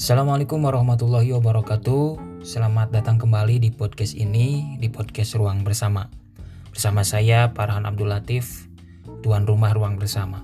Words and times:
Assalamualaikum 0.00 0.64
warahmatullahi 0.64 1.28
wabarakatuh. 1.36 2.40
Selamat 2.40 2.88
datang 2.88 3.20
kembali 3.20 3.60
di 3.60 3.68
podcast 3.68 4.16
ini, 4.16 4.80
di 4.80 4.88
podcast 4.88 5.36
Ruang 5.36 5.60
Bersama. 5.60 6.08
Bersama 6.72 7.04
saya 7.04 7.52
Farhan 7.52 7.84
Abdul 7.84 8.08
Latif, 8.08 8.64
tuan 9.20 9.44
rumah 9.44 9.76
Ruang 9.76 10.00
Bersama. 10.00 10.40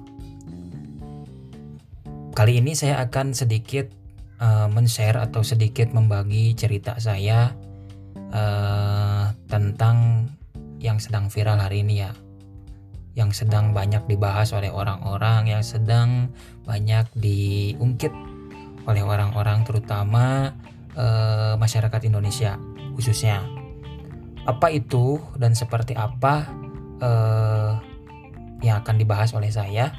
Kali 2.36 2.60
ini 2.60 2.76
saya 2.76 3.00
akan 3.00 3.32
sedikit 3.32 3.88
uh, 4.44 4.68
men-share 4.68 5.16
atau 5.24 5.40
sedikit 5.40 5.88
membagi 5.88 6.52
cerita 6.52 7.00
saya 7.00 7.56
uh, 8.36 9.32
tentang 9.48 10.28
yang 10.84 11.00
sedang 11.00 11.32
viral 11.32 11.64
hari 11.64 11.80
ini 11.80 12.04
ya. 12.04 12.12
Yang 13.16 13.48
sedang 13.48 13.72
banyak 13.72 14.04
dibahas 14.04 14.52
oleh 14.52 14.68
orang-orang, 14.68 15.48
yang 15.48 15.64
sedang 15.64 16.28
banyak 16.68 17.08
diungkit 17.16 18.35
oleh 18.86 19.02
orang-orang 19.02 19.66
terutama 19.66 20.54
uh, 20.94 21.54
masyarakat 21.58 22.00
Indonesia 22.06 22.56
khususnya. 22.96 23.44
Apa 24.46 24.70
itu 24.70 25.18
dan 25.36 25.58
seperti 25.58 25.98
apa 25.98 26.46
uh, 27.02 27.82
yang 28.62 28.80
akan 28.80 28.96
dibahas 28.96 29.34
oleh 29.34 29.50
saya? 29.50 29.90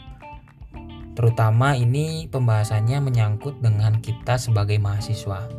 Terutama 1.13 1.75
ini 1.75 2.29
pembahasannya 2.31 3.01
menyangkut 3.01 3.59
dengan 3.59 3.99
kita 3.99 4.39
sebagai 4.39 4.77
mahasiswa. 4.79 5.49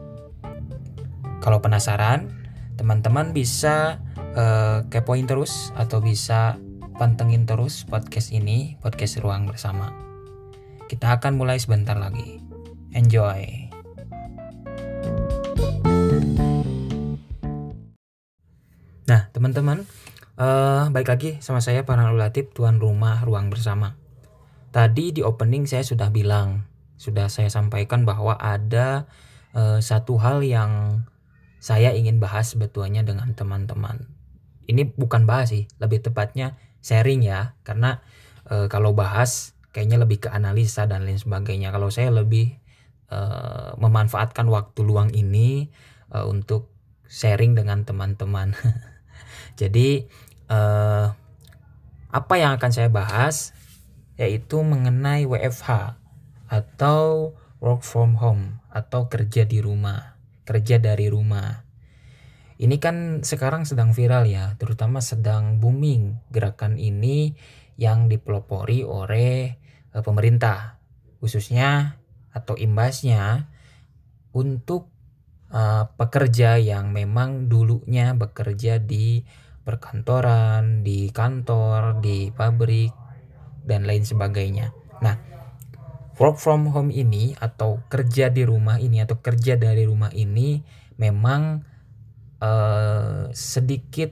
Kalau 1.43 1.59
penasaran, 1.59 2.31
teman-teman 2.79 3.35
bisa 3.35 3.99
uh, 4.39 4.87
kepoin 4.87 5.27
terus 5.27 5.75
atau 5.75 5.99
bisa 5.99 6.57
pantengin 6.95 7.47
terus 7.47 7.83
podcast 7.87 8.31
ini, 8.31 8.79
podcast 8.79 9.19
Ruang 9.23 9.51
Bersama. 9.51 9.91
Kita 10.87 11.19
akan 11.19 11.37
mulai 11.37 11.61
sebentar 11.61 11.99
lagi. 11.99 12.48
Enjoy. 12.97 13.69
Nah, 19.09 19.29
teman-teman, 19.33 19.85
uh, 20.37 20.89
baik 20.93 21.09
lagi 21.09 21.31
sama 21.41 21.65
saya 21.65 21.85
Farhan 21.85 22.17
Latif, 22.17 22.53
tuan 22.53 22.81
rumah 22.81 23.25
Ruang 23.25 23.49
Bersama. 23.49 23.97
Tadi 24.69 25.17
di 25.17 25.25
opening 25.25 25.65
saya 25.65 25.85
sudah 25.85 26.13
bilang, 26.13 26.69
sudah 27.01 27.33
saya 27.33 27.49
sampaikan 27.49 28.05
bahwa 28.05 28.37
ada 28.37 29.09
uh, 29.57 29.81
satu 29.81 30.21
hal 30.21 30.45
yang 30.45 31.05
saya 31.61 31.97
ingin 31.97 32.21
bahas 32.21 32.53
sebetulnya 32.53 33.01
dengan 33.01 33.33
teman-teman. 33.33 34.09
Ini 34.69 34.93
bukan 34.97 35.25
bahas 35.25 35.57
sih, 35.57 35.65
lebih 35.81 36.05
tepatnya 36.05 36.61
sharing 36.85 37.25
ya, 37.25 37.57
karena 37.65 38.05
uh, 38.49 38.69
kalau 38.69 38.93
bahas 38.93 39.57
kayaknya 39.73 40.01
lebih 40.05 40.25
ke 40.25 40.29
analisa 40.29 40.85
dan 40.85 41.09
lain 41.09 41.17
sebagainya. 41.17 41.73
Kalau 41.73 41.89
saya 41.89 42.13
lebih 42.13 42.61
uh, 43.13 43.75
memanfaatkan 43.81 44.47
waktu 44.49 44.81
luang 44.85 45.13
ini 45.13 45.73
uh, 46.13 46.29
untuk 46.29 46.73
sharing 47.09 47.57
dengan 47.57 47.83
teman-teman. 47.89 48.53
Jadi 49.61 50.05
uh, 50.53 51.13
apa 52.09 52.35
yang 52.41 52.57
akan 52.57 52.71
saya 52.73 52.89
bahas 52.89 53.53
yaitu 54.19 54.61
mengenai 54.65 55.29
WFH 55.29 55.95
atau 56.49 57.33
work 57.63 57.85
from 57.85 58.19
home 58.19 58.59
atau 58.73 59.07
kerja 59.07 59.45
di 59.45 59.63
rumah, 59.63 60.19
kerja 60.49 60.83
dari 60.83 61.07
rumah. 61.07 61.65
Ini 62.59 62.75
kan 62.83 63.23
sekarang 63.23 63.63
sedang 63.63 63.95
viral 63.95 64.27
ya, 64.27 64.59
terutama 64.59 64.99
sedang 64.99 65.63
booming 65.63 66.19
gerakan 66.35 66.75
ini 66.75 67.39
yang 67.79 68.11
dipelopori 68.11 68.83
oleh 68.83 69.55
pemerintah, 69.95 70.83
khususnya 71.23 71.98
atau 72.33 72.55
imbasnya 72.57 73.49
untuk 74.33 74.93
uh, 75.53 75.89
pekerja 75.97 76.61
yang 76.61 76.93
memang 76.93 77.49
dulunya 77.49 78.13
bekerja 78.13 78.81
di 78.81 79.25
perkantoran, 79.65 80.81
di 80.81 81.13
kantor, 81.13 82.01
di 82.01 82.33
pabrik, 82.33 82.93
dan 83.69 83.85
lain 83.85 84.01
sebagainya. 84.01 84.73
Nah, 85.05 85.21
work 86.17 86.41
from 86.41 86.73
home 86.73 86.89
ini 86.89 87.37
atau 87.37 87.85
kerja 87.93 88.33
di 88.33 88.49
rumah 88.49 88.81
ini 88.81 89.05
atau 89.05 89.21
kerja 89.21 89.61
dari 89.61 89.85
rumah 89.85 90.09
ini 90.17 90.65
memang 90.97 91.63
uh, 92.41 93.29
sedikit 93.37 94.11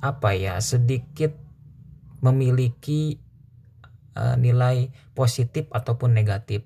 apa 0.00 0.36
ya 0.36 0.60
sedikit 0.60 1.32
memiliki 2.20 3.20
uh, 4.16 4.34
nilai 4.40 4.92
positif 5.12 5.68
ataupun 5.70 6.16
negatif 6.16 6.64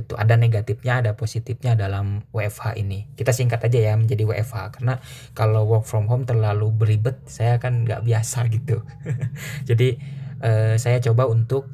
gitu 0.00 0.16
ada 0.16 0.34
negatifnya 0.40 1.04
ada 1.04 1.12
positifnya 1.12 1.76
dalam 1.76 2.24
WFH 2.32 2.80
ini 2.80 3.06
kita 3.14 3.36
singkat 3.36 3.60
aja 3.60 3.92
ya 3.92 3.94
menjadi 4.00 4.24
WFH 4.24 4.80
karena 4.80 4.98
kalau 5.36 5.68
work 5.68 5.84
from 5.84 6.08
home 6.08 6.24
terlalu 6.24 6.72
beribet 6.72 7.20
saya 7.28 7.60
kan 7.60 7.84
nggak 7.84 8.00
biasa 8.02 8.48
gitu 8.48 8.80
jadi 9.68 10.00
uh, 10.40 10.74
saya 10.80 10.98
coba 11.04 11.28
untuk 11.28 11.68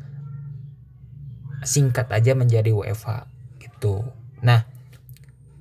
singkat 1.67 2.07
aja 2.15 2.39
menjadi 2.39 2.71
WFH 2.71 3.27
gitu. 3.59 4.07
Nah, 4.47 4.71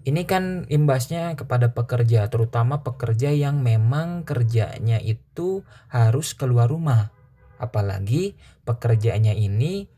ini 0.05 0.29
kan 0.29 0.69
imbasnya 0.69 1.33
kepada 1.33 1.73
pekerja, 1.73 2.29
terutama 2.29 2.85
pekerja 2.85 3.33
yang 3.33 3.65
memang 3.65 4.21
kerjanya 4.21 5.01
itu 5.01 5.65
harus 5.89 6.37
keluar 6.37 6.69
rumah. 6.69 7.09
Apalagi 7.57 8.37
pekerjaannya 8.69 9.33
ini 9.33 9.89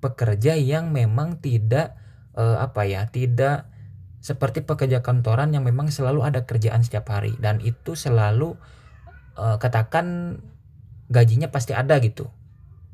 pekerja 0.00 0.56
yang 0.56 0.96
memang 0.96 1.44
tidak 1.44 1.99
eh, 2.36 2.56
apa 2.58 2.86
ya, 2.86 3.08
tidak 3.08 3.66
seperti 4.20 4.60
pekerja 4.60 5.00
kantoran 5.00 5.56
yang 5.56 5.64
memang 5.64 5.88
selalu 5.88 6.26
ada 6.26 6.44
kerjaan 6.44 6.84
setiap 6.84 7.08
hari. 7.10 7.34
Dan 7.40 7.62
itu 7.64 7.96
selalu 7.96 8.54
eh, 9.38 9.56
katakan 9.56 10.38
gajinya 11.10 11.48
pasti 11.50 11.74
ada 11.74 11.98
gitu. 12.02 12.30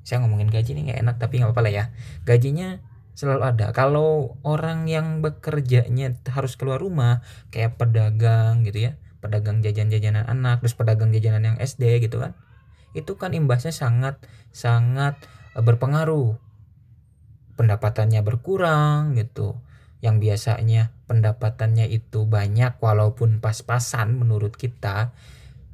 Saya 0.06 0.22
ngomongin 0.22 0.48
gaji 0.48 0.72
nih 0.78 0.82
nggak 0.92 1.00
enak 1.02 1.16
tapi 1.18 1.42
nggak 1.42 1.50
apa-apa 1.50 1.62
lah 1.66 1.72
ya. 1.72 1.84
Gajinya 2.22 2.78
selalu 3.16 3.42
ada. 3.42 3.66
Kalau 3.74 4.38
orang 4.46 4.86
yang 4.86 5.24
bekerjanya 5.24 6.14
harus 6.30 6.54
keluar 6.54 6.78
rumah 6.78 7.24
kayak 7.50 7.80
pedagang 7.80 8.62
gitu 8.62 8.92
ya 8.92 9.00
pedagang 9.26 9.58
jajan-jajanan 9.64 10.22
anak 10.28 10.62
terus 10.62 10.78
pedagang 10.78 11.10
jajanan 11.10 11.42
yang 11.42 11.56
SD 11.58 11.98
gitu 11.98 12.22
kan 12.22 12.38
itu 12.94 13.18
kan 13.18 13.34
imbasnya 13.34 13.74
sangat 13.74 14.22
sangat 14.54 15.18
e, 15.52 15.60
berpengaruh 15.60 16.38
pendapatannya 17.56 18.20
berkurang 18.22 19.16
gitu 19.16 19.56
yang 20.04 20.20
biasanya 20.20 20.92
pendapatannya 21.08 21.88
itu 21.88 22.28
banyak 22.28 22.76
walaupun 22.78 23.40
pas-pasan 23.40 24.14
menurut 24.16 24.54
kita 24.54 25.16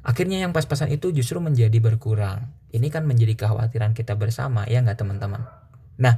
akhirnya 0.03 0.43
yang 0.43 0.55
pas-pasan 0.55 0.91
itu 0.95 1.11
justru 1.11 1.43
menjadi 1.43 1.77
berkurang 1.83 2.51
ini 2.73 2.89
kan 2.89 3.05
menjadi 3.05 3.37
kekhawatiran 3.37 3.93
kita 3.93 4.17
bersama 4.17 4.65
ya 4.65 4.81
nggak 4.81 4.97
teman-teman. 4.97 5.45
Nah 6.01 6.17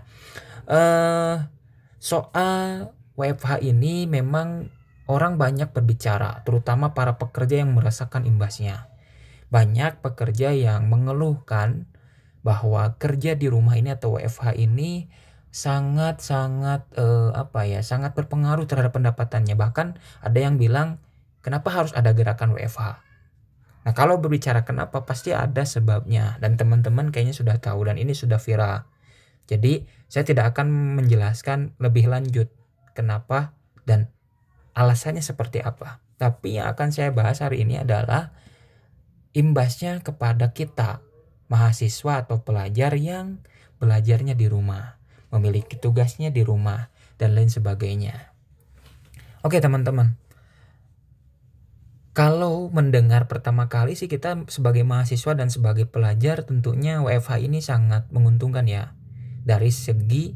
eh, 0.71 1.35
soal 1.99 2.95
WFH 3.19 3.59
ini 3.63 4.07
memang 4.07 4.71
orang 5.05 5.35
banyak 5.35 5.69
berbicara, 5.69 6.41
terutama 6.47 6.95
para 6.95 7.19
pekerja 7.19 7.61
yang 7.61 7.75
merasakan 7.75 8.25
imbasnya. 8.25 8.89
Banyak 9.51 10.01
pekerja 10.01 10.55
yang 10.55 10.89
mengeluhkan 10.89 11.85
bahwa 12.41 12.97
kerja 12.97 13.35
di 13.37 13.51
rumah 13.51 13.77
ini 13.77 13.93
atau 13.93 14.17
WFH 14.17 14.57
ini 14.57 15.11
sangat 15.55 16.19
sangat 16.19 16.83
eh, 16.99 17.31
apa 17.31 17.63
ya 17.63 17.79
sangat 17.79 18.11
berpengaruh 18.11 18.67
terhadap 18.67 18.91
pendapatannya 18.91 19.55
bahkan 19.55 19.95
ada 20.19 20.35
yang 20.35 20.59
bilang 20.59 20.99
kenapa 21.39 21.71
harus 21.71 21.95
ada 21.95 22.11
gerakan 22.11 22.51
WFH 22.59 23.05
Nah, 23.85 23.93
kalau 23.93 24.17
berbicara 24.17 24.65
kenapa 24.65 25.05
pasti 25.05 25.29
ada 25.29 25.61
sebabnya 25.61 26.41
dan 26.41 26.57
teman-teman 26.57 27.13
kayaknya 27.13 27.37
sudah 27.37 27.61
tahu 27.61 27.85
dan 27.85 28.01
ini 28.01 28.17
sudah 28.17 28.41
viral. 28.41 28.81
Jadi, 29.45 29.85
saya 30.09 30.25
tidak 30.25 30.57
akan 30.57 30.97
menjelaskan 30.97 31.77
lebih 31.77 32.09
lanjut 32.09 32.49
kenapa 32.97 33.53
dan 33.85 34.09
alasannya 34.73 35.21
seperti 35.21 35.61
apa. 35.61 36.01
Tapi 36.17 36.57
yang 36.57 36.73
akan 36.73 36.89
saya 36.89 37.13
bahas 37.13 37.45
hari 37.45 37.61
ini 37.61 37.77
adalah 37.77 38.33
imbasnya 39.37 40.01
kepada 40.01 40.49
kita, 40.49 41.05
mahasiswa 41.45 42.25
atau 42.25 42.41
pelajar 42.41 42.97
yang 42.97 43.45
belajarnya 43.77 44.33
di 44.33 44.49
rumah, 44.49 44.97
memiliki 45.29 45.77
tugasnya 45.79 46.29
di 46.33 46.45
rumah, 46.45 46.89
dan 47.15 47.31
lain 47.31 47.47
sebagainya. 47.47 48.35
Oke, 49.45 49.61
teman-teman 49.61 50.19
kalau 52.15 52.71
mendengar 52.71 53.27
pertama 53.27 53.67
kali 53.67 53.99
sih 53.99 54.07
kita 54.07 54.47
sebagai 54.47 54.87
mahasiswa 54.87 55.35
dan 55.35 55.51
sebagai 55.51 55.83
pelajar 55.83 56.47
tentunya 56.47 57.03
WFH 57.03 57.43
ini 57.43 57.59
sangat 57.59 58.07
menguntungkan 58.07 58.63
ya 58.71 58.95
dari 59.43 59.67
segi 59.67 60.31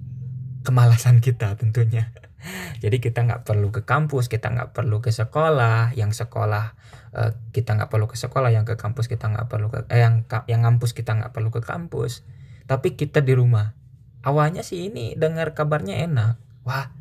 kemalasan 0.67 1.23
kita 1.23 1.55
tentunya. 1.55 2.11
Jadi 2.83 2.99
kita 2.99 3.23
nggak 3.23 3.47
perlu 3.47 3.71
ke 3.71 3.87
kampus, 3.87 4.27
kita 4.27 4.51
nggak 4.51 4.75
perlu 4.75 4.99
ke 4.99 5.15
sekolah, 5.15 5.95
yang 5.95 6.11
sekolah 6.11 6.75
uh, 7.15 7.31
kita 7.55 7.79
nggak 7.79 7.87
perlu 7.87 8.11
ke 8.11 8.19
sekolah, 8.19 8.51
yang 8.51 8.67
ke 8.67 8.75
kampus 8.75 9.07
kita 9.07 9.31
nggak 9.31 9.47
perlu 9.47 9.71
ke, 9.71 9.87
eh, 9.87 10.03
yang 10.03 10.27
yang 10.51 10.67
kampus 10.67 10.91
kita 10.91 11.15
nggak 11.15 11.31
perlu 11.31 11.47
ke 11.47 11.63
kampus, 11.63 12.27
tapi 12.67 12.99
kita 12.99 13.23
di 13.23 13.39
rumah. 13.39 13.78
Awalnya 14.19 14.65
sih 14.67 14.91
ini 14.91 15.15
dengar 15.15 15.55
kabarnya 15.55 15.95
enak, 16.03 16.35
wah 16.67 16.91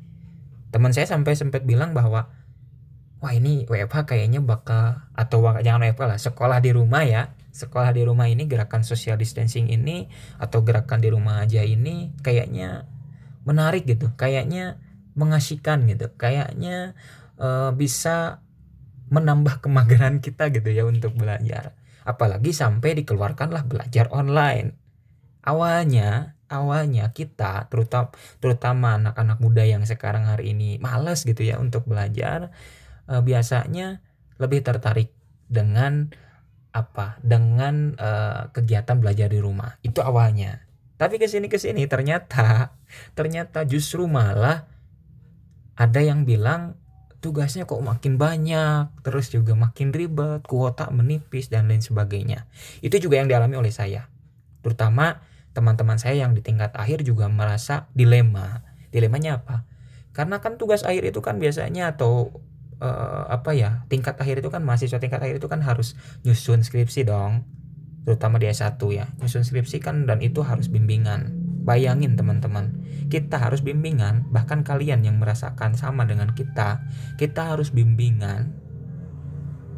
teman 0.71 0.95
saya 0.95 1.09
sampai 1.09 1.35
sempat 1.35 1.67
bilang 1.67 1.97
bahwa 1.97 2.31
wah 3.19 3.33
ini 3.35 3.67
WFH 3.67 4.07
kayaknya 4.07 4.39
bakal 4.39 5.03
atau 5.19 5.43
jangan 5.59 5.83
WFH 5.91 6.05
lah 6.07 6.19
sekolah 6.21 6.59
di 6.63 6.71
rumah 6.71 7.03
ya. 7.03 7.35
Sekolah 7.51 7.91
di 7.91 8.07
rumah 8.07 8.31
ini 8.31 8.47
gerakan 8.47 8.87
social 8.87 9.19
distancing 9.19 9.67
ini 9.67 10.07
atau 10.39 10.63
gerakan 10.63 11.03
di 11.03 11.11
rumah 11.11 11.43
aja 11.43 11.67
ini 11.67 12.15
kayaknya 12.23 12.87
menarik 13.43 13.83
gitu. 13.83 14.15
Kayaknya 14.15 14.79
mengasihkan 15.19 15.83
gitu. 15.91 16.15
Kayaknya 16.15 16.95
uh, 17.43 17.75
bisa 17.75 18.47
menambah 19.11 19.59
kemageran 19.59 20.23
kita 20.23 20.55
gitu 20.55 20.71
ya 20.71 20.87
untuk 20.87 21.19
belajar. 21.19 21.75
Apalagi 22.07 22.55
sampai 22.55 23.03
dikeluarkanlah 23.03 23.67
belajar 23.67 24.07
online. 24.15 24.79
Awalnya 25.43 26.38
awalnya 26.49 27.13
kita 27.13 27.69
terutama 27.69 28.13
terutama 28.41 28.97
anak-anak 28.97 29.39
muda 29.41 29.65
yang 29.65 29.85
sekarang 29.85 30.25
hari 30.25 30.57
ini 30.57 30.81
malas 30.81 31.25
gitu 31.29 31.45
ya 31.45 31.61
untuk 31.61 31.85
belajar 31.85 32.53
uh, 33.09 33.23
biasanya 33.25 34.01
lebih 34.39 34.63
tertarik 34.63 35.13
dengan 35.49 36.13
apa? 36.71 37.19
Dengan 37.25 37.97
uh, 37.97 38.53
kegiatan 38.53 39.01
belajar 39.01 39.33
di 39.33 39.41
rumah. 39.41 39.81
Itu 39.83 40.05
awalnya. 40.05 40.63
Tapi 41.01 41.17
ke 41.17 41.27
sini 41.27 41.47
ke 41.51 41.59
sini 41.59 41.89
ternyata 41.89 42.75
ternyata 43.19 43.65
justru 43.65 44.07
malah 44.07 44.69
ada 45.79 46.01
yang 46.03 46.27
bilang 46.27 46.75
tugasnya 47.19 47.67
kok 47.67 47.83
makin 47.83 48.15
banyak 48.15 48.95
terus 49.03 49.35
juga 49.35 49.59
makin 49.59 49.91
ribet 49.91 50.47
kuota 50.47 50.91
menipis 50.95 51.51
dan 51.51 51.67
lain 51.67 51.83
sebagainya. 51.83 52.47
Itu 52.85 52.99
juga 53.03 53.19
yang 53.19 53.27
dialami 53.31 53.59
oleh 53.59 53.75
saya. 53.75 54.07
Terutama 54.63 55.23
teman-teman 55.59 55.99
saya 55.99 56.23
yang 56.23 56.39
di 56.39 56.43
tingkat 56.47 56.71
akhir 56.79 57.03
juga 57.03 57.27
merasa 57.27 57.91
dilema. 57.99 58.63
Dilemanya 58.95 59.43
apa? 59.43 59.67
Karena 60.15 60.39
kan 60.39 60.55
tugas 60.55 60.87
akhir 60.87 61.11
itu 61.11 61.19
kan 61.19 61.43
biasanya 61.43 61.99
atau 61.99 62.31
uh, 62.79 63.27
apa 63.27 63.59
ya 63.59 63.83
tingkat 63.91 64.15
akhir 64.15 64.39
itu 64.39 64.55
kan 64.55 64.63
mahasiswa 64.63 65.03
tingkat 65.03 65.19
akhir 65.19 65.43
itu 65.43 65.51
kan 65.51 65.59
harus 65.67 65.99
nyusun 66.23 66.63
skripsi 66.63 67.03
dong. 67.11 67.43
Terutama 68.07 68.39
di 68.39 68.47
S1 68.47 68.79
ya 68.95 69.11
nyusun 69.19 69.43
skripsi 69.43 69.83
kan 69.83 70.07
dan 70.07 70.23
itu 70.23 70.47
harus 70.47 70.71
bimbingan. 70.71 71.35
Bayangin 71.67 72.15
teman-teman 72.15 72.79
kita 73.13 73.41
harus 73.41 73.65
bimbingan 73.65 74.29
bahkan 74.29 74.61
kalian 74.63 75.01
yang 75.03 75.17
merasakan 75.17 75.75
sama 75.75 76.05
dengan 76.05 76.37
kita 76.37 76.85
kita 77.17 77.57
harus 77.57 77.73
bimbingan 77.73 78.53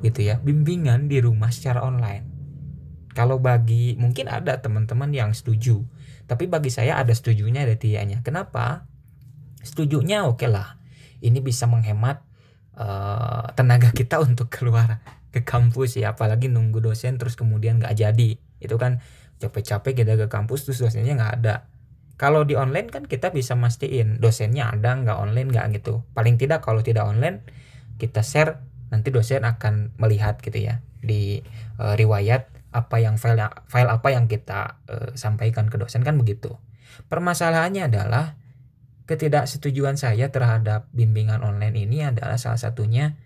gitu 0.02 0.26
ya 0.26 0.42
bimbingan 0.42 1.06
di 1.06 1.22
rumah 1.22 1.54
secara 1.54 1.86
online 1.86 2.29
kalau 3.20 3.36
bagi 3.36 4.00
mungkin 4.00 4.32
ada 4.32 4.64
teman-teman 4.64 5.12
yang 5.12 5.36
setuju 5.36 5.84
tapi 6.24 6.46
bagi 6.46 6.70
saya 6.70 6.96
ada 6.96 7.10
setujunya 7.10 7.66
ada 7.66 7.74
tidaknya. 7.74 8.22
Kenapa? 8.22 8.86
Setujunya 9.66 10.22
oke 10.22 10.40
okay 10.40 10.48
lah. 10.48 10.78
Ini 11.18 11.42
bisa 11.42 11.66
menghemat 11.66 12.22
uh, 12.78 13.50
tenaga 13.58 13.90
kita 13.98 14.22
untuk 14.22 14.46
keluar 14.46 15.04
ke 15.34 15.42
kampus 15.42 15.98
ya 15.98 16.14
apalagi 16.14 16.46
nunggu 16.46 16.78
dosen 16.78 17.18
terus 17.18 17.34
kemudian 17.34 17.82
nggak 17.82 17.98
jadi. 17.98 18.38
Itu 18.62 18.78
kan 18.78 19.02
capek-capek 19.42 20.06
kita 20.06 20.14
ke 20.14 20.26
kampus 20.30 20.70
terus 20.70 20.78
dosennya 20.78 21.18
nggak 21.18 21.34
ada. 21.42 21.66
Kalau 22.14 22.46
di 22.46 22.54
online 22.54 22.94
kan 22.94 23.10
kita 23.10 23.34
bisa 23.34 23.58
mastiin 23.58 24.22
dosennya 24.22 24.70
ada 24.70 24.96
nggak 24.96 25.18
online 25.18 25.50
nggak 25.50 25.82
gitu. 25.82 26.06
Paling 26.14 26.38
tidak 26.38 26.62
kalau 26.62 26.78
tidak 26.78 27.10
online 27.10 27.42
kita 27.98 28.22
share 28.22 28.62
nanti 28.94 29.10
dosen 29.10 29.42
akan 29.42 29.98
melihat 29.98 30.38
gitu 30.38 30.62
ya 30.62 30.78
di 31.02 31.42
uh, 31.82 31.98
riwayat 31.98 32.59
apa 32.70 33.02
yang 33.02 33.18
file 33.18 33.50
file 33.66 33.90
apa 33.90 34.08
yang 34.14 34.30
kita 34.30 34.78
uh, 34.86 35.10
sampaikan 35.18 35.66
ke 35.66 35.76
dosen 35.78 36.06
kan 36.06 36.14
begitu 36.14 36.54
permasalahannya 37.10 37.90
adalah 37.90 38.38
ketidaksetujuan 39.10 39.98
saya 39.98 40.30
terhadap 40.30 40.86
bimbingan 40.94 41.42
online 41.42 41.74
ini 41.74 42.06
adalah 42.06 42.38
salah 42.38 42.62
satunya 42.62 43.18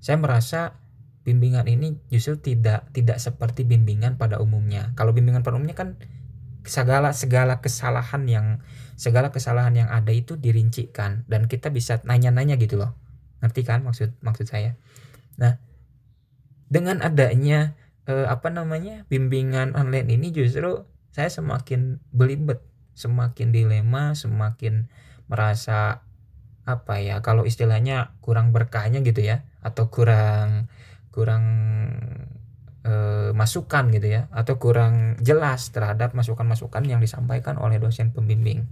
saya 0.00 0.16
merasa 0.16 0.80
bimbingan 1.26 1.66
ini 1.66 1.98
justru 2.06 2.38
tidak 2.38 2.86
tidak 2.94 3.18
seperti 3.18 3.66
bimbingan 3.66 4.14
pada 4.14 4.38
umumnya. 4.38 4.94
Kalau 4.94 5.10
bimbingan 5.10 5.42
pada 5.42 5.58
umumnya 5.58 5.74
kan 5.74 5.98
segala 6.62 7.10
segala 7.10 7.58
kesalahan 7.58 8.22
yang 8.30 8.46
segala 8.94 9.34
kesalahan 9.34 9.74
yang 9.74 9.90
ada 9.90 10.14
itu 10.14 10.38
dirincikan 10.38 11.26
dan 11.26 11.50
kita 11.50 11.74
bisa 11.74 11.98
nanya-nanya 12.06 12.54
gitu 12.62 12.78
loh. 12.78 12.94
Ngerti 13.42 13.66
kan 13.66 13.82
maksud 13.82 14.14
maksud 14.22 14.46
saya? 14.46 14.78
Nah, 15.34 15.58
dengan 16.70 17.02
adanya 17.02 17.74
eh, 18.06 18.26
apa 18.26 18.48
namanya? 18.50 19.04
bimbingan 19.10 19.74
online 19.74 20.08
ini 20.10 20.30
justru 20.34 20.86
saya 21.14 21.32
semakin 21.32 22.02
belibet, 22.12 22.60
semakin 22.92 23.52
dilema, 23.52 24.12
semakin 24.12 24.88
merasa 25.26 26.06
apa 26.66 26.98
ya 26.98 27.22
kalau 27.22 27.46
istilahnya 27.46 28.18
kurang 28.18 28.50
berkahnya 28.50 28.98
gitu 29.06 29.22
ya 29.22 29.46
atau 29.62 29.86
kurang 29.86 30.66
kurang 31.14 31.44
e, 32.82 32.92
masukan 33.30 33.94
gitu 33.94 34.10
ya 34.10 34.26
atau 34.34 34.58
kurang 34.58 35.14
jelas 35.22 35.70
terhadap 35.70 36.10
masukan-masukan 36.18 36.82
yang 36.90 36.98
disampaikan 36.98 37.54
oleh 37.62 37.78
dosen 37.78 38.10
pembimbing 38.10 38.66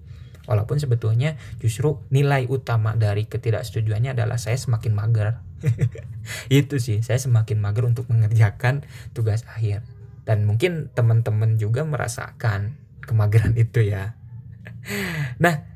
walaupun 0.44 0.76
sebetulnya 0.80 1.36
justru 1.60 2.00
nilai 2.12 2.44
utama 2.48 2.96
dari 2.96 3.24
ketidaksetujuannya 3.28 4.16
adalah 4.16 4.36
saya 4.36 4.56
semakin 4.56 4.92
mager. 4.92 5.40
Itu 6.52 6.76
sih 6.80 7.00
saya 7.00 7.16
semakin 7.20 7.60
mager 7.60 7.84
untuk 7.88 8.08
mengerjakan 8.12 8.84
tugas 9.16 9.44
akhir. 9.48 9.84
Dan 10.24 10.48
mungkin 10.48 10.88
teman-teman 10.96 11.60
juga 11.60 11.84
merasakan 11.84 12.80
kemageran 13.04 13.52
itu 13.64 13.84
ya. 13.84 14.16
Nah 15.36 15.68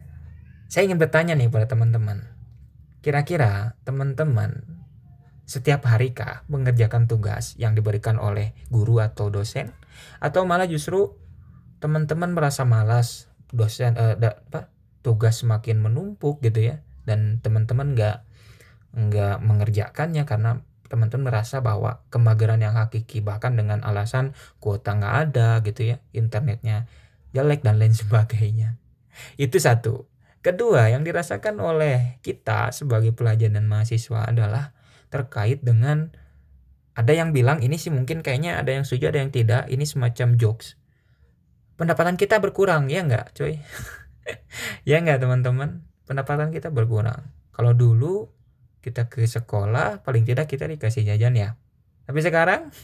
saya 0.69 0.89
ingin 0.89 0.97
bertanya 1.01 1.37
nih 1.37 1.53
pada 1.53 1.69
teman-teman. 1.69 2.25
Kira-kira 3.05 3.77
teman-teman 3.85 4.81
setiap 5.49 5.89
hari 5.89 6.13
kah 6.13 6.45
mengerjakan 6.49 7.09
tugas 7.09 7.57
yang 7.57 7.73
diberikan 7.73 8.21
oleh 8.21 8.53
guru 8.69 9.01
atau 9.01 9.33
dosen? 9.33 9.73
Atau 10.21 10.45
malah 10.45 10.69
justru 10.69 11.17
teman-teman 11.81 12.35
merasa 12.35 12.65
malas 12.69 13.28
dosen 13.53 13.97
eh, 13.97 14.17
da, 14.19 14.41
apa, 14.41 14.69
tugas 15.01 15.41
semakin 15.41 15.81
menumpuk 15.81 16.41
gitu 16.45 16.75
ya. 16.75 16.85
Dan 17.09 17.41
teman-teman 17.41 17.97
nggak 17.97 18.17
nggak 18.89 19.37
mengerjakannya 19.45 20.25
karena 20.25 20.65
teman-teman 20.89 21.29
merasa 21.29 21.61
bahwa 21.61 22.01
kemageran 22.09 22.65
yang 22.65 22.73
hakiki 22.73 23.21
bahkan 23.21 23.53
dengan 23.53 23.85
alasan 23.85 24.33
kuota 24.57 24.97
nggak 24.97 25.15
ada 25.29 25.61
gitu 25.61 25.93
ya 25.93 25.97
internetnya 26.17 26.89
jelek 27.37 27.61
dan 27.61 27.77
lain 27.77 27.93
sebagainya. 28.01 28.81
Itu 29.37 29.61
satu. 29.61 30.09
Kedua, 30.39 30.89
yang 30.89 31.03
dirasakan 31.03 31.59
oleh 31.59 32.23
kita 32.23 32.71
sebagai 32.71 33.11
pelajar 33.13 33.51
dan 33.51 33.67
mahasiswa 33.67 34.31
adalah 34.31 34.73
terkait 35.11 35.61
dengan 35.67 36.15
ada 36.95 37.13
yang 37.15 37.35
bilang 37.35 37.59
ini 37.59 37.75
sih 37.75 37.91
mungkin 37.91 38.23
kayaknya 38.23 38.59
ada 38.59 38.75
yang 38.75 38.87
setuju 38.87 39.13
ada 39.13 39.21
yang 39.21 39.35
tidak. 39.35 39.67
Ini 39.67 39.85
semacam 39.85 40.39
jokes 40.39 40.79
pendapatan 41.79 42.19
kita 42.19 42.43
berkurang 42.43 42.91
ya 42.91 43.07
enggak 43.07 43.33
coy 43.33 43.57
ya 44.89 44.99
enggak 44.99 45.23
teman-teman? 45.23 45.87
Pendapatan 46.05 46.51
kita 46.51 46.73
berkurang. 46.73 47.31
Kalau 47.53 47.73
dulu 47.77 48.33
kita 48.81 49.07
ke 49.13 49.25
sekolah 49.25 50.03
paling 50.03 50.25
tidak 50.27 50.51
kita 50.51 50.67
dikasih 50.67 51.07
jajan 51.07 51.39
ya. 51.39 51.55
Tapi 52.05 52.19
sekarang 52.21 52.75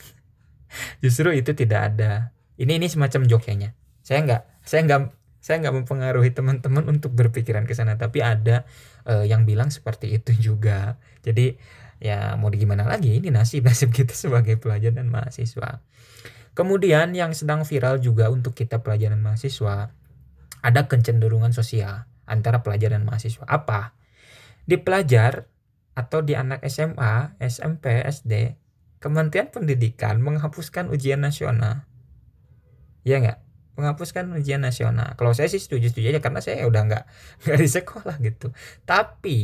justru 1.05 1.35
itu 1.35 1.53
tidak 1.53 1.93
ada. 1.93 2.31
Ini 2.55 2.79
ini 2.79 2.87
semacam 2.87 3.27
jokesnya 3.27 3.75
saya 4.05 4.21
enggak 4.21 4.43
saya 4.63 4.81
enggak 4.85 5.03
saya 5.45 5.61
nggak 5.61 5.77
mempengaruhi 5.85 6.33
teman-teman 6.33 6.89
untuk 6.89 7.13
berpikiran 7.13 7.69
ke 7.69 7.77
sana 7.77 8.01
tapi 8.01 8.25
ada 8.25 8.65
uh, 9.05 9.29
yang 9.29 9.45
bilang 9.45 9.69
seperti 9.69 10.17
itu 10.17 10.33
juga. 10.53 10.97
Jadi 11.21 11.57
ya 12.01 12.37
mau 12.37 12.53
gimana 12.53 12.85
lagi? 12.85 13.17
Ini 13.17 13.33
nasib 13.33 13.65
nasib 13.65 13.93
kita 13.93 14.13
sebagai 14.17 14.57
pelajar 14.61 14.93
dan 14.93 15.09
mahasiswa 15.09 15.85
kemudian 16.55 17.13
yang 17.15 17.35
sedang 17.35 17.67
viral 17.67 17.99
juga 17.99 18.31
untuk 18.31 18.55
kita 18.55 18.81
pelajar 18.81 19.13
dan 19.13 19.23
mahasiswa 19.23 19.91
ada 20.65 20.81
kecenderungan 20.89 21.53
sosial 21.53 22.09
antara 22.25 22.65
pelajar 22.65 22.97
dan 22.97 23.05
mahasiswa 23.05 23.45
apa 23.45 23.93
di 24.65 24.81
pelajar 24.81 25.51
atau 25.95 26.25
di 26.25 26.35
anak 26.35 26.65
SMA 26.67 27.39
SMP 27.39 28.03
SD 28.03 28.59
Kementerian 28.99 29.53
Pendidikan 29.53 30.19
menghapuskan 30.25 30.89
ujian 30.89 31.21
nasional 31.21 31.85
ya 33.05 33.21
nggak 33.21 33.45
menghapuskan 33.75 34.31
ujian 34.39 34.63
nasional. 34.63 35.19
Kalau 35.19 35.35
saya 35.35 35.51
sih 35.51 35.59
setuju-setuju 35.59 36.15
aja 36.15 36.21
karena 36.23 36.39
saya 36.39 36.63
udah 36.67 36.83
nggak 36.87 37.05
nggak 37.47 37.59
di 37.59 37.69
sekolah 37.69 38.17
gitu. 38.23 38.55
Tapi 38.87 39.41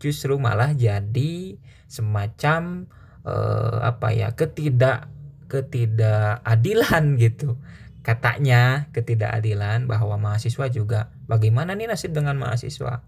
justru 0.00 0.40
malah 0.40 0.72
jadi 0.72 1.60
semacam 1.86 2.88
eh, 3.22 3.78
apa 3.84 4.08
ya 4.16 4.32
ketidak 4.32 5.12
ketidakadilan 5.50 7.04
gitu. 7.24 7.58
Katanya 8.06 8.86
ketidakadilan 8.94 9.90
bahwa 9.90 10.14
mahasiswa 10.14 10.70
juga 10.70 11.10
bagaimana 11.26 11.74
nih 11.74 11.90
nasib 11.90 12.14
dengan 12.14 12.38
mahasiswa? 12.38 13.02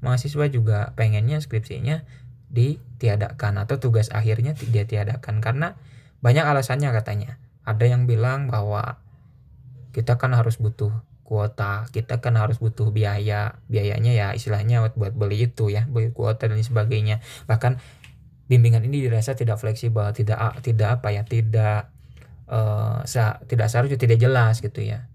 Mahasiswa 0.00 0.48
juga 0.48 0.96
pengennya 0.96 1.44
skripsinya 1.44 2.08
ditiadakan 2.48 3.62
atau 3.62 3.76
tugas 3.76 4.08
akhirnya 4.10 4.56
dia 4.56 4.88
tiadakan 4.88 5.44
karena 5.44 5.76
banyak 6.24 6.44
alasannya 6.44 6.88
katanya. 6.92 7.36
Ada 7.68 7.84
yang 7.84 8.08
bilang 8.08 8.48
bahwa 8.48 8.96
kita 9.92 10.16
kan 10.16 10.32
harus 10.32 10.56
butuh 10.56 10.90
kuota 11.30 11.86
kita 11.94 12.18
kan 12.18 12.34
harus 12.34 12.58
butuh 12.58 12.90
biaya 12.90 13.62
biayanya 13.70 14.10
ya 14.10 14.26
istilahnya 14.34 14.82
buat 14.98 15.14
beli 15.14 15.46
itu 15.46 15.70
ya 15.70 15.86
beli 15.86 16.10
kuota 16.10 16.50
dan 16.50 16.58
sebagainya 16.58 17.22
bahkan 17.46 17.78
bimbingan 18.50 18.82
ini 18.82 19.06
dirasa 19.06 19.38
tidak 19.38 19.62
fleksibel 19.62 20.10
tidak 20.10 20.58
tidak 20.66 20.98
apa 20.98 21.14
ya 21.14 21.22
tidak 21.22 21.94
uh, 22.50 23.06
tidak 23.46 23.70
seharusnya 23.70 23.96
tidak 23.96 24.18
jelas 24.18 24.58
gitu 24.58 24.82
ya. 24.82 25.06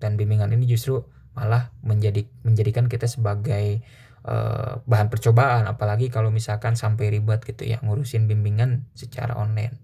Dan 0.00 0.16
bimbingan 0.16 0.48
ini 0.56 0.64
justru 0.64 1.04
malah 1.36 1.70
menjadi 1.84 2.24
menjadikan 2.42 2.88
kita 2.88 3.04
sebagai 3.04 3.84
uh, 4.24 4.80
bahan 4.88 5.12
percobaan. 5.12 5.68
Apalagi 5.68 6.08
kalau 6.08 6.32
misalkan 6.32 6.80
sampai 6.80 7.12
ribet 7.12 7.44
gitu 7.44 7.68
ya 7.68 7.76
ngurusin 7.84 8.24
bimbingan 8.24 8.88
secara 8.96 9.36
online. 9.36 9.76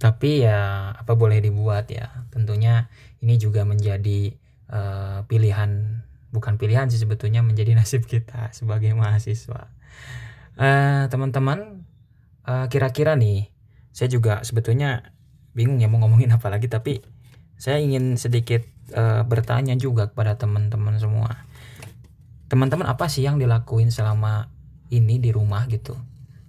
Tapi 0.00 0.48
ya 0.48 0.92
apa 0.96 1.12
boleh 1.12 1.44
dibuat 1.44 1.92
ya? 1.92 2.24
Tentunya 2.32 2.88
ini 3.20 3.36
juga 3.36 3.68
menjadi 3.68 4.32
uh, 4.72 5.28
pilihan 5.28 6.00
bukan 6.32 6.58
pilihan 6.58 6.88
sih 6.88 6.98
sebetulnya 6.98 7.44
menjadi 7.44 7.74
nasib 7.78 8.08
kita 8.08 8.48
sebagai 8.56 8.96
mahasiswa 8.96 9.68
uh, 10.58 11.06
teman-teman 11.08 11.86
uh, 12.46 12.66
kira-kira 12.70 13.14
nih 13.14 13.50
saya 13.94 14.10
juga 14.10 14.42
sebetulnya 14.42 15.14
bingung 15.54 15.78
ya 15.78 15.86
mau 15.86 16.02
ngomongin 16.02 16.34
apa 16.34 16.50
lagi 16.50 16.66
tapi 16.66 17.02
saya 17.54 17.78
ingin 17.78 18.18
sedikit 18.18 18.66
uh, 18.94 19.22
bertanya 19.22 19.78
juga 19.78 20.10
kepada 20.10 20.34
teman-teman 20.34 20.98
semua 20.98 21.46
teman-teman 22.50 22.90
apa 22.90 23.06
sih 23.06 23.22
yang 23.22 23.38
dilakuin 23.38 23.94
selama 23.94 24.50
ini 24.90 25.22
di 25.22 25.30
rumah 25.30 25.66
gitu 25.70 25.94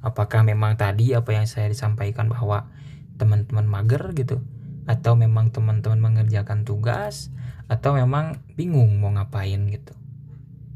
apakah 0.05 0.45
memang 0.45 0.77
tadi 0.77 1.13
apa 1.17 1.33
yang 1.33 1.45
saya 1.50 1.69
disampaikan 1.69 2.29
bahwa 2.29 2.69
teman-teman 3.15 3.65
mager 3.65 4.12
gitu 4.13 4.43
atau 4.85 5.17
memang 5.17 5.50
teman-teman 5.50 5.97
mengerjakan 5.97 6.62
tugas 6.62 7.33
atau 7.65 7.97
memang 7.97 8.38
bingung 8.53 9.01
mau 9.01 9.09
ngapain 9.09 9.57
gitu. 9.74 9.93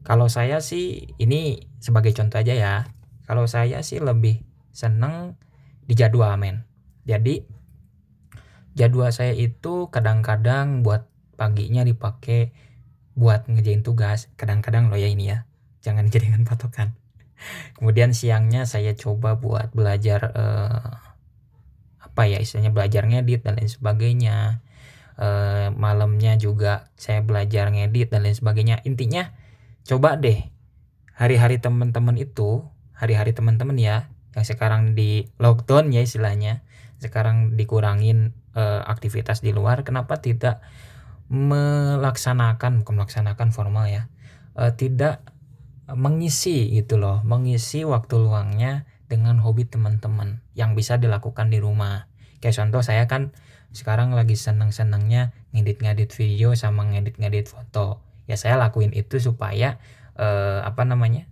Kalau 0.02 0.26
saya 0.26 0.58
sih 0.58 1.14
ini 1.22 1.70
sebagai 1.78 2.18
contoh 2.18 2.42
aja 2.42 2.54
ya. 2.58 2.76
Kalau 3.30 3.46
saya 3.46 3.86
sih 3.86 4.02
lebih 4.02 4.42
seneng 4.74 5.38
di 5.86 5.94
jadwal 5.94 6.34
men. 6.42 6.66
Jadi 7.06 7.46
jadwal 8.74 9.14
saya 9.14 9.38
itu 9.38 9.94
kadang-kadang 9.94 10.82
buat 10.82 11.06
paginya 11.38 11.86
dipakai 11.86 12.50
buat 13.14 13.46
ngejain 13.46 13.86
tugas. 13.86 14.34
Kadang-kadang 14.34 14.90
lo 14.90 14.98
ya 14.98 15.06
ini 15.06 15.30
ya. 15.30 15.46
Jangan 15.86 16.06
dijadikan 16.10 16.42
patokan. 16.42 16.98
Kemudian 17.78 18.18
siangnya 18.18 18.66
saya 18.66 18.98
coba 18.98 19.38
buat 19.38 19.70
belajar 19.78 20.34
uh, 20.34 21.10
apa 22.20 22.28
ya 22.28 22.42
istilahnya 22.44 22.74
belajar 22.74 23.08
ngedit 23.08 23.48
dan 23.48 23.56
lain 23.56 23.72
sebagainya 23.72 24.60
e, 25.16 25.28
malamnya 25.72 26.36
juga 26.36 26.92
saya 27.00 27.24
belajar 27.24 27.72
ngedit 27.72 28.12
dan 28.12 28.28
lain 28.28 28.36
sebagainya 28.36 28.84
intinya 28.84 29.32
coba 29.88 30.20
deh 30.20 30.36
hari-hari 31.16 31.64
teman-teman 31.64 32.20
itu 32.20 32.68
hari-hari 33.00 33.32
teman-teman 33.32 33.80
ya 33.80 34.12
yang 34.36 34.46
sekarang 34.46 34.94
di 34.94 35.32
lockdown 35.40 35.96
ya 35.96 36.04
istilahnya 36.04 36.62
sekarang 37.00 37.56
dikurangin 37.56 38.36
e, 38.54 38.64
aktivitas 38.84 39.40
di 39.40 39.56
luar 39.56 39.88
kenapa 39.88 40.20
tidak 40.20 40.60
melaksanakan 41.32 42.84
bukan 42.84 42.94
melaksanakan 43.00 43.56
formal 43.56 43.88
ya 43.88 44.12
e, 44.60 44.76
tidak 44.76 45.24
mengisi 45.90 46.70
gitu 46.76 47.02
loh 47.02 47.24
mengisi 47.24 47.88
waktu 47.88 48.20
luangnya 48.20 48.86
dengan 49.10 49.42
hobi 49.42 49.66
teman-teman 49.66 50.46
yang 50.54 50.78
bisa 50.78 51.02
dilakukan 51.02 51.50
di 51.50 51.58
rumah. 51.58 52.06
Kayak 52.40 52.62
contoh 52.62 52.86
saya 52.86 53.10
kan 53.10 53.34
sekarang 53.74 54.14
lagi 54.14 54.38
seneng-senengnya 54.38 55.34
ngedit-ngedit 55.52 56.14
video 56.14 56.54
sama 56.54 56.86
ngedit-ngedit 56.94 57.50
foto. 57.50 58.06
Ya 58.30 58.38
saya 58.38 58.62
lakuin 58.62 58.94
itu 58.94 59.18
supaya 59.18 59.82
eh, 60.14 60.62
apa 60.62 60.86
namanya 60.86 61.26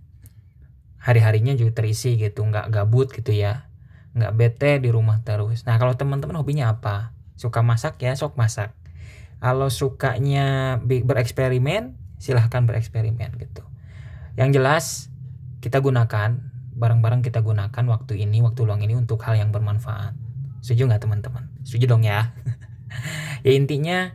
hari-harinya 0.98 1.54
juga 1.54 1.82
terisi 1.82 2.18
gitu, 2.18 2.44
nggak 2.44 2.70
gabut 2.74 3.10
gitu 3.14 3.34
ya, 3.34 3.70
nggak 4.14 4.32
bete 4.34 4.72
di 4.82 4.90
rumah 4.90 5.22
terus. 5.22 5.64
Nah 5.64 5.78
kalau 5.78 5.94
teman-teman 5.94 6.36
hobinya 6.38 6.74
apa? 6.74 7.14
Suka 7.38 7.62
masak 7.62 8.02
ya 8.02 8.14
sok 8.18 8.34
masak. 8.34 8.74
Kalau 9.38 9.70
sukanya 9.70 10.78
bereksperimen, 10.82 11.94
silahkan 12.18 12.66
bereksperimen 12.66 13.38
gitu. 13.38 13.62
Yang 14.34 14.48
jelas 14.58 14.84
kita 15.62 15.78
gunakan 15.78 16.38
barang-barang 16.78 17.26
kita 17.26 17.42
gunakan 17.42 17.84
waktu 17.90 18.22
ini, 18.22 18.38
waktu 18.42 18.62
luang 18.62 18.82
ini 18.82 18.94
untuk 18.94 19.22
hal 19.26 19.34
yang 19.34 19.50
bermanfaat. 19.50 20.14
Setuju 20.62 20.90
nggak 20.90 21.02
teman-teman? 21.06 21.50
Setuju 21.66 21.90
dong 21.90 22.06
ya. 22.06 22.34
ya 23.46 23.52
intinya 23.54 24.14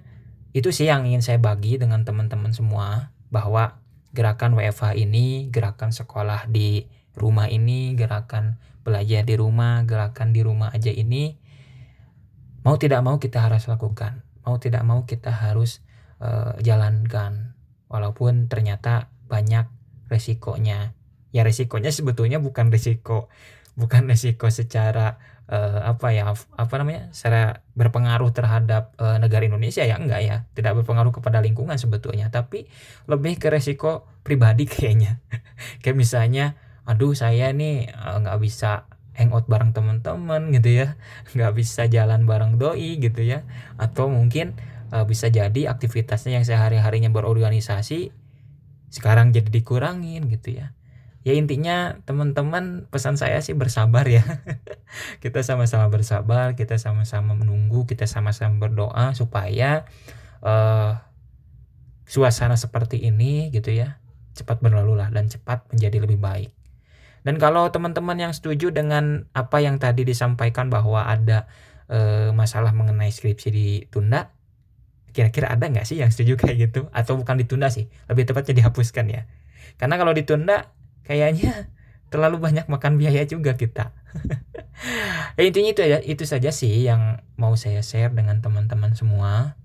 itu 0.56 0.72
sih 0.72 0.88
yang 0.88 1.04
ingin 1.04 1.20
saya 1.20 1.40
bagi 1.40 1.76
dengan 1.76 2.08
teman-teman 2.08 2.56
semua 2.56 3.12
bahwa 3.28 3.83
gerakan 4.14 4.54
WFH 4.54 4.96
ini, 4.96 5.50
gerakan 5.50 5.90
sekolah 5.90 6.48
di 6.48 6.86
rumah 7.18 7.50
ini, 7.50 7.98
gerakan 7.98 8.62
belajar 8.86 9.26
di 9.26 9.36
rumah, 9.36 9.82
gerakan 9.84 10.32
di 10.32 10.42
rumah 10.46 10.70
aja 10.72 10.94
ini 10.94 11.36
mau 12.64 12.80
tidak 12.80 13.04
mau 13.04 13.20
kita 13.20 13.44
harus 13.44 13.68
lakukan. 13.68 14.24
Mau 14.44 14.60
tidak 14.60 14.84
mau 14.88 15.04
kita 15.04 15.32
harus 15.32 15.84
uh, 16.24 16.56
jalankan 16.64 17.56
walaupun 17.92 18.48
ternyata 18.48 19.12
banyak 19.28 19.70
resikonya 20.10 20.98
ya 21.34 21.42
resikonya 21.42 21.90
sebetulnya 21.90 22.38
bukan 22.38 22.70
resiko 22.70 23.30
bukan 23.74 24.06
resiko 24.06 24.50
secara 24.54 25.18
uh, 25.50 25.80
apa 25.88 26.14
ya 26.16 26.32
apa 26.34 26.74
namanya 26.80 27.12
secara 27.12 27.64
berpengaruh 27.76 28.32
terhadap 28.32 28.96
uh, 29.00 29.18
negara 29.18 29.44
Indonesia 29.48 29.84
ya? 29.84 30.00
Enggak 30.00 30.22
ya 30.24 30.36
tidak 30.54 30.84
berpengaruh 30.84 31.12
kepada 31.16 31.40
lingkungan 31.44 31.76
sebetulnya. 31.80 32.30
Tapi 32.30 32.68
lebih 33.10 33.40
ke 33.40 33.52
resiko 33.52 34.08
pribadi 34.22 34.70
kayaknya. 34.72 35.20
Kayak 35.84 35.98
misalnya 35.98 36.46
aduh 36.84 37.16
saya 37.16 37.52
nih 37.56 37.92
uh, 37.96 38.20
nggak 38.24 38.40
bisa 38.44 38.88
hangout 39.14 39.46
bareng 39.46 39.72
teman-teman 39.72 40.52
gitu 40.54 40.84
ya. 40.84 40.88
Nggak 41.38 41.54
bisa 41.54 41.86
jalan 41.86 42.26
bareng 42.26 42.58
doi 42.58 42.98
gitu 42.98 43.22
ya. 43.22 43.46
Atau 43.78 44.10
mungkin 44.10 44.58
uh, 44.94 45.06
bisa 45.06 45.30
jadi 45.30 45.70
aktivitasnya 45.70 46.42
yang 46.42 46.46
sehari 46.46 46.78
harinya 46.78 47.10
berorganisasi 47.14 48.14
sekarang 48.94 49.34
jadi 49.34 49.50
dikurangin 49.50 50.30
gitu 50.30 50.62
ya 50.62 50.70
ya 51.24 51.34
intinya 51.36 52.04
teman-teman 52.04 52.88
pesan 52.92 53.16
saya 53.16 53.40
sih 53.40 53.56
bersabar 53.56 54.04
ya. 54.08 54.24
Kita 55.24 55.40
sama-sama 55.42 55.90
bersabar 55.90 56.54
kita 56.54 56.78
sama-sama 56.78 57.34
menunggu 57.34 57.90
kita 57.90 58.06
sama-sama 58.06 58.62
berdoa 58.62 59.18
supaya 59.18 59.90
uh, 60.46 61.02
suasana 62.06 62.54
seperti 62.60 63.02
ini 63.02 63.50
gitu 63.50 63.74
ya 63.74 63.98
cepat 64.38 64.62
berlalu 64.62 64.98
lah 65.00 65.10
dan 65.10 65.30
cepat 65.30 65.66
menjadi 65.74 66.06
lebih 66.06 66.22
baik. 66.22 66.52
Dan 67.24 67.40
kalau 67.40 67.72
teman-teman 67.72 68.20
yang 68.20 68.34
setuju 68.36 68.70
dengan 68.70 69.32
apa 69.32 69.64
yang 69.64 69.80
tadi 69.80 70.04
disampaikan 70.04 70.68
bahwa 70.68 71.08
ada 71.08 71.48
uh, 71.88 72.36
masalah 72.36 72.76
mengenai 72.76 73.10
skripsi 73.10 73.50
ditunda 73.50 74.30
kira-kira 75.14 75.54
ada 75.54 75.70
nggak 75.70 75.86
sih 75.86 76.02
yang 76.02 76.12
setuju 76.12 76.36
kayak 76.36 76.70
gitu? 76.70 76.90
Atau 76.92 77.16
bukan 77.16 77.40
ditunda 77.40 77.72
sih 77.72 77.88
lebih 78.12 78.28
tepatnya 78.28 78.66
dihapuskan 78.66 79.06
ya. 79.08 79.22
Karena 79.80 79.96
kalau 79.96 80.12
ditunda 80.12 80.74
kayaknya 81.04 81.74
terlalu 82.14 82.38
banyak 82.38 82.70
makan 82.70 83.02
biaya 83.02 83.26
juga 83.26 83.58
kita. 83.58 83.90
ya, 85.38 85.42
intinya 85.42 85.74
itu 85.74 85.82
ya, 85.82 85.98
itu 85.98 86.30
saja 86.30 86.54
sih 86.54 86.86
yang 86.86 87.26
mau 87.42 87.58
saya 87.58 87.82
share 87.82 88.14
dengan 88.14 88.38
teman-teman 88.38 88.94
semua. 88.94 89.58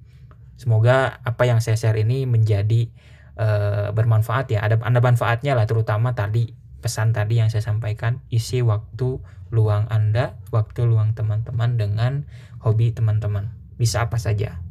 Semoga 0.57 1.21
apa 1.29 1.45
yang 1.45 1.61
saya 1.61 1.77
share 1.77 2.01
ini 2.01 2.25
menjadi 2.25 2.89
uh, 3.37 3.93
bermanfaat 3.93 4.49
ya. 4.49 4.65
Ada 4.65 4.81
anda 4.81 5.05
manfaatnya 5.05 5.53
lah, 5.53 5.69
terutama 5.69 6.17
tadi 6.17 6.57
pesan 6.81 7.13
tadi 7.13 7.37
yang 7.37 7.53
saya 7.53 7.61
sampaikan 7.61 8.25
isi 8.33 8.65
waktu 8.65 9.21
luang 9.53 9.85
anda, 9.93 10.41
waktu 10.49 10.89
luang 10.89 11.13
teman-teman 11.13 11.77
dengan 11.77 12.25
hobi 12.65 12.97
teman-teman. 12.97 13.53
Bisa 13.77 14.09
apa 14.09 14.17
saja. 14.17 14.65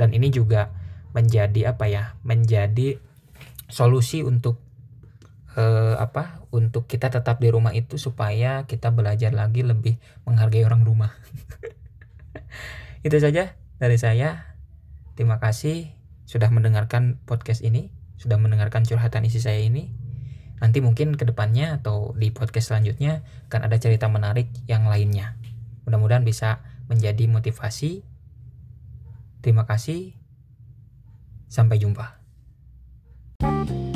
Dan 0.00 0.16
ini 0.16 0.32
juga 0.32 0.72
menjadi 1.12 1.76
apa 1.76 1.92
ya? 1.92 2.16
Menjadi 2.24 2.96
solusi 3.68 4.24
untuk 4.24 4.71
eh, 5.56 5.94
apa 5.96 6.44
untuk 6.52 6.88
kita 6.88 7.12
tetap 7.12 7.40
di 7.40 7.48
rumah 7.52 7.72
itu 7.76 8.00
supaya 8.00 8.64
kita 8.64 8.92
belajar 8.92 9.32
lagi 9.32 9.64
lebih 9.64 10.00
menghargai 10.24 10.64
orang 10.64 10.84
rumah. 10.84 11.12
itu 13.06 13.16
saja 13.18 13.56
dari 13.76 13.98
saya. 13.98 14.56
Terima 15.12 15.36
kasih 15.36 15.92
sudah 16.24 16.48
mendengarkan 16.48 17.20
podcast 17.28 17.60
ini, 17.60 17.92
sudah 18.16 18.40
mendengarkan 18.40 18.88
curhatan 18.88 19.28
isi 19.28 19.44
saya 19.44 19.60
ini. 19.60 19.92
Nanti 20.62 20.78
mungkin 20.78 21.18
ke 21.18 21.26
depannya 21.26 21.82
atau 21.82 22.14
di 22.14 22.30
podcast 22.30 22.72
selanjutnya 22.72 23.26
akan 23.50 23.66
ada 23.66 23.76
cerita 23.82 24.06
menarik 24.06 24.48
yang 24.70 24.86
lainnya. 24.86 25.34
Mudah-mudahan 25.84 26.22
bisa 26.22 26.62
menjadi 26.86 27.26
motivasi. 27.26 28.06
Terima 29.42 29.66
kasih. 29.66 30.14
Sampai 31.50 31.82
jumpa. 31.82 32.22
thank 33.42 33.70
you 33.70 33.91